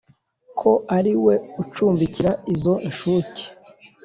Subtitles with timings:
[0.59, 3.43] ko ari we ucumbikira izo nshuke.